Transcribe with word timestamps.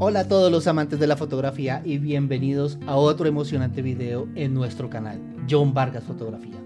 Hola 0.00 0.20
a 0.20 0.28
todos 0.28 0.50
los 0.50 0.66
amantes 0.66 0.98
de 0.98 1.06
la 1.06 1.16
fotografía 1.16 1.80
y 1.84 1.98
bienvenidos 1.98 2.78
a 2.88 2.96
otro 2.96 3.28
emocionante 3.28 3.80
video 3.80 4.26
en 4.34 4.52
nuestro 4.52 4.90
canal, 4.90 5.20
John 5.48 5.72
Vargas 5.72 6.02
Fotografía. 6.02 6.56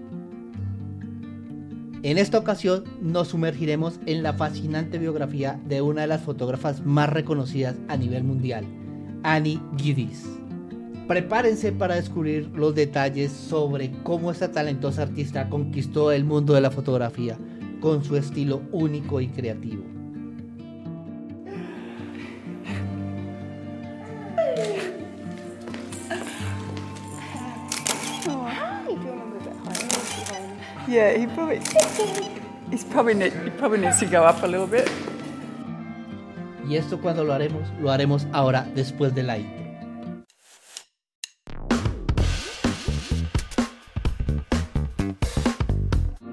En 2.01 2.17
esta 2.17 2.39
ocasión 2.39 2.85
nos 3.03 3.27
sumergiremos 3.27 3.99
en 4.07 4.23
la 4.23 4.33
fascinante 4.33 4.97
biografía 4.97 5.61
de 5.67 5.83
una 5.83 6.01
de 6.01 6.07
las 6.07 6.21
fotógrafas 6.21 6.83
más 6.83 7.07
reconocidas 7.07 7.75
a 7.87 7.97
nivel 7.97 8.23
mundial, 8.23 8.65
Annie 9.21 9.61
Giddis. 9.77 10.25
Prepárense 11.07 11.71
para 11.71 11.97
descubrir 11.97 12.49
los 12.55 12.73
detalles 12.73 13.31
sobre 13.31 13.91
cómo 14.01 14.31
esta 14.31 14.51
talentosa 14.51 15.03
artista 15.03 15.49
conquistó 15.49 16.11
el 16.11 16.25
mundo 16.25 16.55
de 16.55 16.61
la 16.61 16.71
fotografía 16.71 17.37
con 17.79 18.03
su 18.03 18.17
estilo 18.17 18.63
único 18.71 19.21
y 19.21 19.27
creativo. 19.27 19.98
Yeah, 30.89 31.13
he 31.15 31.27
probably 31.27 31.61
he's 32.71 32.83
probably 32.83 33.29
he 33.29 33.51
probably 33.51 33.77
needs 33.77 33.99
to 33.99 34.07
go 34.07 34.23
up 34.23 34.41
a 34.41 34.47
little 34.47 34.65
bit. 34.65 34.89
Y 36.67 36.77
esto 36.77 36.99
cuando 36.99 37.23
lo 37.23 37.31
haremos, 37.31 37.69
lo 37.79 37.91
haremos 37.91 38.25
ahora 38.33 38.65
después 38.73 39.13
de 39.13 39.21
la 39.21 39.37
intro. 39.37 39.55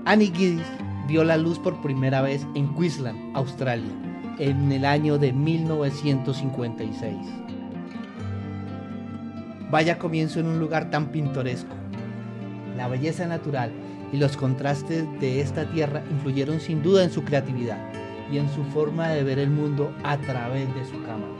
Annie 0.07 0.33
Giddis 0.35 0.67
vio 1.07 1.23
la 1.23 1.37
luz 1.37 1.59
por 1.59 1.83
primera 1.83 2.23
vez 2.23 2.47
en 2.55 2.75
Queensland, 2.75 3.37
Australia, 3.37 3.93
en 4.39 4.73
el 4.73 4.87
año 4.87 5.19
de 5.19 5.35
1956. 5.35 7.15
Vaya 9.71 9.99
comienzo 9.99 10.41
en 10.41 10.47
un 10.47 10.59
lugar 10.59 10.89
tan 10.89 11.09
pintoresco. 11.09 11.75
La 12.79 12.89
belleza 12.89 13.27
natural 13.27 13.71
y 14.13 14.17
los 14.17 14.37
contrastes 14.37 15.05
de 15.21 15.41
esta 15.41 15.71
tierra 15.71 16.05
influyeron 16.11 16.61
sin 16.61 16.83
duda 16.83 17.05
en 17.05 17.11
su 17.11 17.25
creatividad 17.25 17.79
y 18.31 18.39
en 18.39 18.49
su 18.55 18.65
forma 18.65 19.09
de 19.09 19.23
ver 19.25 19.39
el 19.39 19.51
mundo 19.51 19.93
a 20.03 20.17
través 20.19 20.73
de 20.75 20.85
su 20.85 21.03
cámara. 21.05 21.33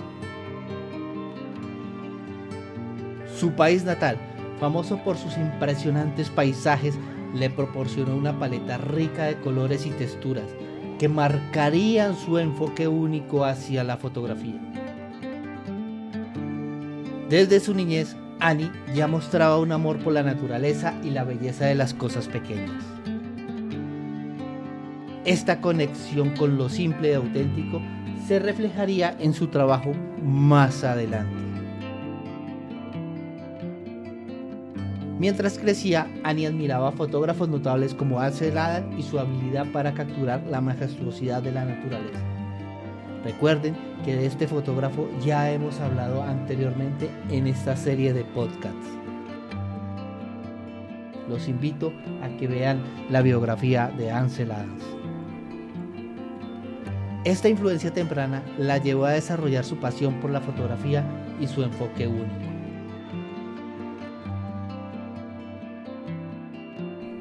Su 3.39 3.53
país 3.53 3.85
natal, 3.85 4.17
famoso 4.59 4.99
por 5.05 5.17
sus 5.17 5.37
impresionantes 5.37 6.31
paisajes, 6.31 6.99
le 7.35 7.51
proporcionó 7.51 8.17
una 8.17 8.39
paleta 8.39 8.79
rica 8.79 9.25
de 9.25 9.39
colores 9.41 9.85
y 9.85 9.91
texturas 9.91 10.47
que 10.99 11.09
marcarían 11.09 12.17
su 12.17 12.39
enfoque 12.39 12.89
único 12.89 13.45
hacia 13.45 13.85
la 13.85 13.99
fotografía. 13.99 14.59
Desde 17.29 17.61
su 17.61 17.75
niñez, 17.75 18.17
Annie 18.47 18.71
ya 18.95 19.09
mostraba 19.09 19.59
un 19.59 19.73
amor 19.73 19.99
por 19.99 20.13
la 20.13 20.23
naturaleza 20.23 20.95
y 21.03 21.11
la 21.11 21.25
belleza 21.25 21.67
de 21.67 21.75
las 21.75 21.93
cosas 21.93 22.29
pequeñas. 22.29 22.81
Esta 25.25 25.61
conexión 25.61 26.31
con 26.37 26.57
lo 26.57 26.69
simple 26.69 27.11
y 27.11 27.15
auténtico 27.15 27.83
se 28.25 28.39
reflejaría 28.39 29.17
en 29.19 29.35
su 29.35 29.49
trabajo 29.49 29.95
más 30.23 30.85
adelante. 30.85 31.35
Mientras 35.19 35.59
crecía, 35.59 36.07
Annie 36.23 36.47
admiraba 36.47 36.91
a 36.91 36.93
fotógrafos 36.93 37.49
notables 37.49 37.95
como 37.95 38.21
Ansel 38.21 38.59
Adams 38.59 38.97
y 38.97 39.03
su 39.03 39.19
habilidad 39.19 39.67
para 39.73 39.93
capturar 39.93 40.45
la 40.49 40.61
majestuosidad 40.61 41.43
de 41.43 41.51
la 41.51 41.65
naturaleza. 41.65 42.21
Recuerden 43.25 43.75
que 44.07 44.15
de 44.15 44.25
este 44.25 44.47
fotógrafo 44.47 45.09
ya 45.21 45.51
hemos 45.51 45.81
hablado 45.81 46.23
anteriormente 46.23 47.11
en 47.29 47.49
esta 47.49 47.77
serie 47.77 48.13
de 48.13 48.25
podcasts. 48.25 48.87
Los 51.29 51.49
invito 51.49 51.93
a 52.23 52.29
que 52.39 52.47
vean 52.47 52.85
la 53.11 53.21
biografía 53.21 53.93
de 53.99 54.13
Ansel 54.13 54.53
Adams. 54.53 54.85
Esta 57.25 57.49
influencia 57.49 57.93
temprana 57.93 58.45
la 58.57 58.79
llevó 58.79 59.07
a 59.07 59.11
desarrollar 59.11 59.65
su 59.65 59.77
pasión 59.79 60.21
por 60.21 60.31
la 60.31 60.41
fotografía 60.41 61.05
y 61.41 61.49
su 61.49 61.65
enfoque 61.65 62.07
único. 62.07 62.31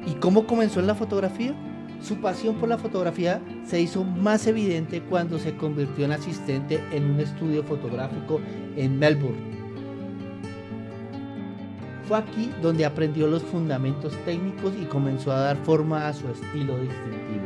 ¿Y 0.06 0.12
cómo 0.20 0.46
comenzó 0.46 0.78
en 0.78 0.86
la 0.86 0.94
fotografía? 0.94 1.65
Su 2.02 2.16
pasión 2.20 2.56
por 2.56 2.68
la 2.68 2.78
fotografía 2.78 3.40
se 3.64 3.80
hizo 3.80 4.04
más 4.04 4.46
evidente 4.46 5.02
cuando 5.02 5.38
se 5.38 5.56
convirtió 5.56 6.04
en 6.04 6.12
asistente 6.12 6.80
en 6.92 7.10
un 7.10 7.20
estudio 7.20 7.62
fotográfico 7.64 8.40
en 8.76 8.98
Melbourne. 8.98 9.56
Fue 12.06 12.18
aquí 12.18 12.52
donde 12.62 12.84
aprendió 12.84 13.26
los 13.26 13.42
fundamentos 13.42 14.16
técnicos 14.24 14.72
y 14.80 14.84
comenzó 14.84 15.32
a 15.32 15.40
dar 15.40 15.56
forma 15.56 16.06
a 16.06 16.12
su 16.12 16.28
estilo 16.28 16.78
distintivo. 16.78 17.44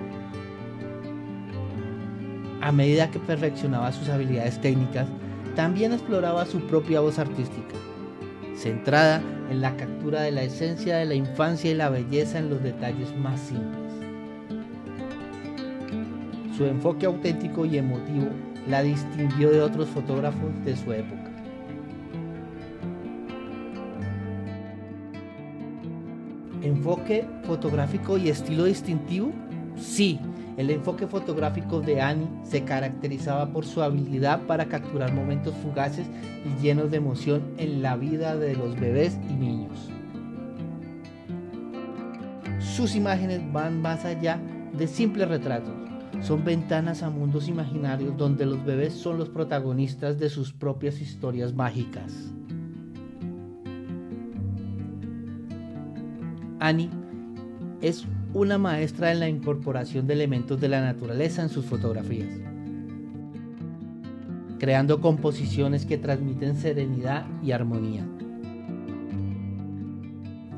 A 2.60 2.70
medida 2.70 3.10
que 3.10 3.18
perfeccionaba 3.18 3.90
sus 3.90 4.10
habilidades 4.10 4.60
técnicas, 4.60 5.08
también 5.56 5.92
exploraba 5.92 6.44
su 6.44 6.60
propia 6.66 7.00
voz 7.00 7.18
artística, 7.18 7.74
centrada 8.54 9.22
en 9.50 9.62
la 9.62 9.74
captura 9.76 10.20
de 10.20 10.32
la 10.32 10.42
esencia 10.42 10.98
de 10.98 11.06
la 11.06 11.14
infancia 11.14 11.70
y 11.70 11.74
la 11.74 11.88
belleza 11.88 12.38
en 12.38 12.50
los 12.50 12.62
detalles 12.62 13.16
más 13.16 13.40
simples. 13.40 13.79
Su 16.60 16.66
enfoque 16.66 17.06
auténtico 17.06 17.64
y 17.64 17.78
emotivo 17.78 18.26
la 18.68 18.82
distinguió 18.82 19.50
de 19.50 19.62
otros 19.62 19.88
fotógrafos 19.88 20.50
de 20.62 20.76
su 20.76 20.92
época. 20.92 21.30
¿Enfoque 26.60 27.26
fotográfico 27.44 28.18
y 28.18 28.28
estilo 28.28 28.64
distintivo? 28.64 29.32
Sí, 29.78 30.20
el 30.58 30.68
enfoque 30.68 31.06
fotográfico 31.06 31.80
de 31.80 32.02
Annie 32.02 32.28
se 32.44 32.62
caracterizaba 32.62 33.46
por 33.46 33.64
su 33.64 33.80
habilidad 33.80 34.42
para 34.42 34.66
capturar 34.66 35.14
momentos 35.14 35.54
fugaces 35.62 36.08
y 36.44 36.62
llenos 36.62 36.90
de 36.90 36.98
emoción 36.98 37.54
en 37.56 37.80
la 37.80 37.96
vida 37.96 38.36
de 38.36 38.54
los 38.54 38.78
bebés 38.78 39.18
y 39.30 39.32
niños. 39.32 39.88
Sus 42.58 42.94
imágenes 42.94 43.40
van 43.50 43.80
más 43.80 44.04
allá 44.04 44.38
de 44.74 44.86
simples 44.86 45.26
retratos. 45.26 45.89
Son 46.20 46.44
ventanas 46.44 47.02
a 47.02 47.10
mundos 47.10 47.48
imaginarios 47.48 48.16
donde 48.16 48.44
los 48.44 48.64
bebés 48.64 48.92
son 48.92 49.16
los 49.16 49.30
protagonistas 49.30 50.18
de 50.18 50.28
sus 50.28 50.52
propias 50.52 51.00
historias 51.00 51.54
mágicas. 51.54 52.32
Annie 56.58 56.90
es 57.80 58.04
una 58.34 58.58
maestra 58.58 59.12
en 59.12 59.20
la 59.20 59.28
incorporación 59.28 60.06
de 60.06 60.12
elementos 60.14 60.60
de 60.60 60.68
la 60.68 60.82
naturaleza 60.82 61.42
en 61.42 61.48
sus 61.48 61.64
fotografías, 61.64 62.28
creando 64.58 65.00
composiciones 65.00 65.86
que 65.86 65.96
transmiten 65.96 66.56
serenidad 66.56 67.24
y 67.42 67.52
armonía. 67.52 68.06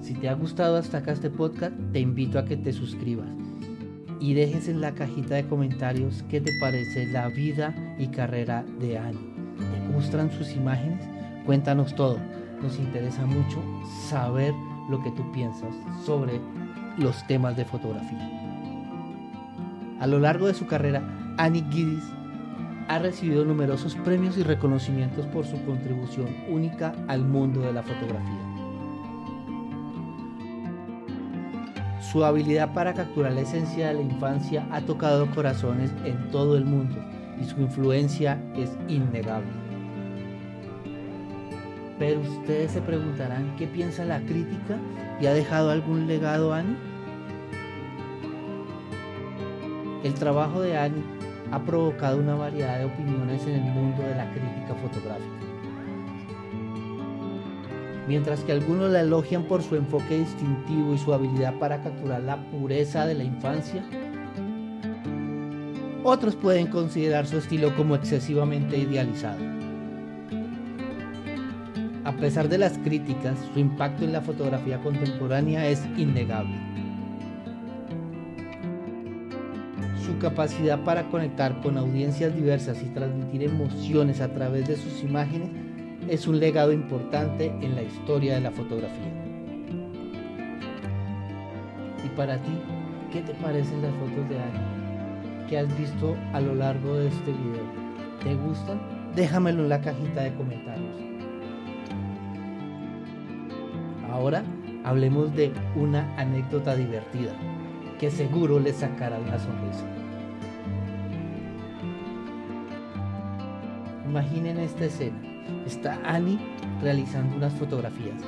Si 0.01 0.15
te 0.15 0.29
ha 0.29 0.35
gustado 0.35 0.77
hasta 0.77 0.99
acá 0.99 1.13
este 1.13 1.31
podcast, 1.31 1.75
te 1.93 2.01
invito 2.01 2.41
a 2.41 2.45
que 2.45 2.57
te 2.57 2.73
suscribas 2.73 3.42
y 4.23 4.35
dejes 4.35 4.69
en 4.69 4.81
la 4.81 4.93
cajita 4.93 5.35
de 5.35 5.49
comentarios 5.49 6.25
qué 6.31 6.41
te 6.41 6.53
parece 6.61 7.07
la 7.07 7.29
vida 7.29 7.75
y 7.99 8.07
carrera 8.07 8.65
de 8.79 8.97
Annie. 8.97 9.19
¿Te 9.59 9.93
gustan 9.93 10.31
sus 10.31 10.53
imágenes? 10.53 11.05
Cuéntanos 11.45 11.93
todo. 11.97 12.19
Nos 12.63 12.79
interesa 12.79 13.27
mucho 13.27 13.61
saber 14.09 14.55
lo 14.89 15.03
que 15.03 15.11
tú 15.11 15.33
piensas 15.33 15.75
sobre 16.07 16.41
los 16.99 17.27
temas 17.27 17.57
de 17.57 17.65
fotografía. 17.65 18.31
A 19.99 20.07
lo 20.07 20.21
largo 20.21 20.47
de 20.47 20.55
su 20.55 20.69
carrera, 20.69 21.03
Annie 21.37 21.65
Giddis 21.69 22.05
ha 22.87 23.01
recibido 23.01 23.45
numerosos 23.45 23.97
premios 23.97 24.39
y 24.39 24.45
reconocimientos 24.45 25.27
por 25.27 25.47
su 25.47 25.61
contribución 25.65 26.29
única 26.49 26.95
al 27.09 27.25
mundo 27.25 27.63
de 27.63 27.73
la 27.73 27.83
fotografía. 27.83 28.52
Su 32.13 32.27
habilidad 32.27 32.75
para 32.75 32.93
capturar 32.93 33.33
la 33.33 33.41
esencia 33.41 33.89
de 33.89 33.95
la 33.95 34.03
infancia 34.03 34.67
ha 34.71 34.83
tocado 34.83 35.31
corazones 35.31 35.91
en 36.05 36.31
todo 36.31 36.59
el 36.59 36.67
mundo 36.67 37.03
y 37.41 37.45
su 37.47 37.59
influencia 37.59 38.39
es 38.55 38.77
innegable. 38.87 39.49
Pero 41.99 42.21
ustedes 42.21 42.73
se 42.73 42.83
preguntarán 42.83 43.57
qué 43.57 43.67
piensa 43.67 44.05
la 44.05 44.21
crítica 44.21 44.77
y 45.23 45.27
ha 45.27 45.33
dejado 45.33 45.71
algún 45.71 46.07
legado 46.07 46.53
Annie. 46.53 46.77
El 50.05 50.13
trabajo 50.13 50.61
de 50.61 50.77
Annie 50.77 51.03
ha 51.51 51.61
provocado 51.61 52.19
una 52.19 52.35
variedad 52.35 52.79
de 52.79 52.85
opiniones 52.85 53.43
en 53.47 53.55
el 53.55 53.73
mundo 53.73 54.03
de 54.03 54.15
la 54.17 54.31
crítica 54.31 54.75
fotográfica. 54.83 55.52
Mientras 58.09 58.41
que 58.41 58.53
algunos 58.53 58.91
la 58.91 59.01
elogian 59.01 59.45
por 59.45 59.63
su 59.63 59.77
enfoque 59.77 60.19
distintivo 60.19 60.95
y 60.95 60.99
su 60.99 61.15
habilidad 61.15 61.59
para 61.59 61.83
capturar 61.83 62.23
la 62.23 62.37
pureza 62.51 63.07
de 63.07 63.15
la 63.15 63.25
infancia, 63.25 63.85
otros 66.03 66.35
pueden 66.35 66.67
considerar 66.67 67.27
su 67.27 67.39
estilo 67.39 67.77
como 67.77 67.95
excesivamente 67.95 68.77
idealizado. 68.77 69.39
A 72.05 72.13
pesar 72.17 72.49
de 72.49 72.59
las 72.59 72.77
críticas, 72.79 73.39
su 73.55 73.61
impacto 73.61 74.03
en 74.05 74.13
la 74.13 74.21
fotografía 74.21 74.81
contemporánea 74.81 75.69
es 75.69 75.81
innegable. 75.97 76.57
Su 80.05 80.19
capacidad 80.19 80.83
para 80.83 81.09
conectar 81.09 81.61
con 81.61 81.79
audiencias 81.79 82.35
diversas 82.35 82.83
y 82.83 82.87
transmitir 82.87 83.45
emociones 83.45 84.21
a 84.21 84.35
través 84.35 84.67
de 84.67 84.77
sus 84.77 85.05
imágenes 85.05 85.51
es 86.09 86.27
un 86.27 86.41
legado 86.41 86.73
importante 86.73 87.47
en 87.61 87.75
la 87.75 87.83
historia 87.83 88.35
de 88.35 88.41
la 88.41 88.51
fotografía. 88.51 89.13
¿Y 92.05 92.09
para 92.17 92.37
ti, 92.39 92.53
qué 93.13 93.21
te 93.23 93.35
parecen 93.35 93.83
las 93.83 93.93
fotos 93.95 94.29
de 94.29 94.39
Ani? 94.39 95.47
¿Qué 95.49 95.59
has 95.59 95.79
visto 95.79 96.17
a 96.33 96.41
lo 96.41 96.55
largo 96.55 96.97
de 96.97 97.09
este 97.09 97.31
video? 97.31 97.83
¿Te 98.23 98.35
gustan? 98.35 98.81
Déjamelo 99.15 99.63
en 99.63 99.69
la 99.69 99.81
cajita 99.81 100.23
de 100.23 100.35
comentarios. 100.35 100.97
Ahora 104.11 104.43
hablemos 104.85 105.35
de 105.35 105.53
una 105.77 106.15
anécdota 106.19 106.77
divertida 106.77 107.33
que 107.99 108.11
seguro 108.11 108.59
le 108.59 108.73
sacará 108.73 109.19
una 109.19 109.39
sonrisa. 109.39 109.87
Imaginen 114.07 114.59
esta 114.59 114.87
escena. 114.87 115.32
Está 115.67 116.01
Annie 116.05 116.39
realizando 116.81 117.37
unas 117.37 117.53
fotografías 117.55 118.21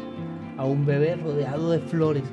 a 0.56 0.64
un 0.64 0.86
bebé 0.86 1.16
rodeado 1.16 1.70
de 1.70 1.80
flores. 1.80 2.24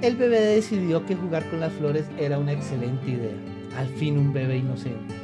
El 0.00 0.16
bebé 0.16 0.40
decidió 0.40 1.04
que 1.04 1.16
jugar 1.16 1.48
con 1.50 1.60
las 1.60 1.72
flores 1.72 2.08
era 2.18 2.38
una 2.38 2.52
excelente 2.52 3.10
idea. 3.10 3.36
Al 3.76 3.88
fin 3.88 4.16
un 4.16 4.32
bebé 4.32 4.58
inocente. 4.58 5.14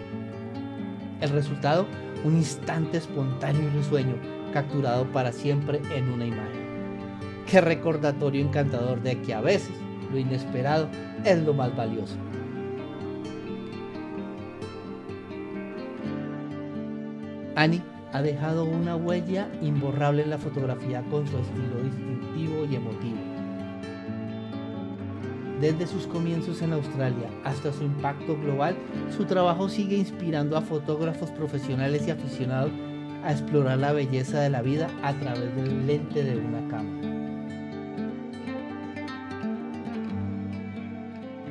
El 1.20 1.31
resultado, 1.31 1.87
un 2.25 2.37
instante 2.37 2.99
espontáneo 2.99 3.62
y 3.62 3.76
risueño, 3.76 4.17
capturado 4.52 5.11
para 5.12 5.32
siempre 5.32 5.81
en 5.94 6.08
una 6.08 6.26
imagen. 6.26 6.64
Qué 7.46 7.61
recordatorio 7.61 8.43
encantador 8.43 9.02
de 9.02 9.20
que 9.20 9.35
a 9.35 9.41
veces 9.41 9.75
lo 10.12 10.19
inesperado 10.19 10.88
es 11.25 11.43
lo 11.43 11.55
más 11.55 11.75
valioso. 11.76 12.17
Annie 17.56 17.82
ha 18.15 18.23
dejado 18.23 18.65
una 18.65 18.95
huella 18.95 19.49
imborrable 19.61 20.23
en 20.23 20.31
la 20.31 20.39
fotografía 20.39 21.03
con 21.11 21.27
su 21.27 21.37
estilo 21.37 21.83
distintivo 21.83 22.65
y 22.65 22.77
emotivo. 22.77 23.19
Desde 25.61 25.89
sus 25.89 26.07
comienzos 26.07 26.63
en 26.63 26.75
Australia 26.75 27.29
hasta 27.43 27.73
su 27.73 27.83
impacto 27.83 28.39
global, 28.39 28.77
su 29.17 29.25
trabajo 29.25 29.69
sigue 29.69 29.97
inspirando 29.97 30.57
a 30.57 30.63
fotógrafos 30.63 31.33
profesionales 31.33 32.07
y 32.07 32.13
aficionados 32.13 32.71
a 33.25 33.33
explorar 33.33 33.79
la 33.79 33.93
belleza 33.93 34.39
de 34.41 34.51
la 34.51 34.63
vida 34.63 34.89
a 35.03 35.13
través 35.15 35.57
del 35.57 35.85
lente 35.85 36.23
de 36.23 36.37
una 36.39 36.69
cámara. 36.69 37.09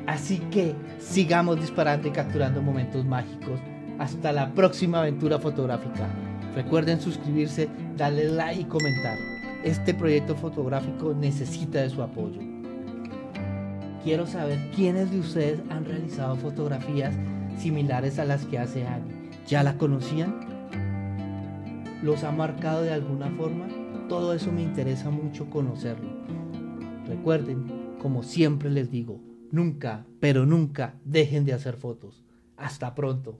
Así 0.06 0.38
que 0.50 0.74
sigamos 0.98 1.60
disparando 1.60 2.08
y 2.08 2.10
capturando 2.10 2.62
momentos 2.62 3.04
mágicos. 3.04 3.60
Hasta 3.98 4.32
la 4.32 4.54
próxima 4.54 5.00
aventura 5.00 5.38
fotográfica. 5.38 6.08
Recuerden 6.54 7.00
suscribirse, 7.00 7.68
darle 7.96 8.28
like 8.28 8.60
y 8.60 8.64
comentar. 8.64 9.18
Este 9.64 9.94
proyecto 9.94 10.36
fotográfico 10.36 11.14
necesita 11.14 11.80
de 11.80 11.90
su 11.90 12.02
apoyo. 12.02 12.40
Quiero 14.02 14.26
saber 14.26 14.70
quiénes 14.74 15.10
de 15.10 15.20
ustedes 15.20 15.60
han 15.70 15.84
realizado 15.84 16.36
fotografías 16.36 17.14
similares 17.58 18.18
a 18.18 18.24
las 18.24 18.44
que 18.44 18.58
hace 18.58 18.86
Ani. 18.86 19.30
¿Ya 19.46 19.62
la 19.62 19.78
conocían? 19.78 20.40
¿Los 22.02 22.24
ha 22.24 22.32
marcado 22.32 22.82
de 22.82 22.92
alguna 22.92 23.30
forma? 23.30 23.66
Todo 24.08 24.34
eso 24.34 24.52
me 24.52 24.62
interesa 24.62 25.10
mucho 25.10 25.48
conocerlo. 25.48 26.10
Recuerden, 27.06 27.96
como 27.98 28.22
siempre 28.22 28.70
les 28.70 28.90
digo, 28.90 29.20
Nunca, 29.54 30.04
pero 30.18 30.46
nunca 30.46 30.96
dejen 31.04 31.44
de 31.44 31.52
hacer 31.52 31.76
fotos. 31.76 32.24
Hasta 32.56 32.96
pronto. 32.96 33.38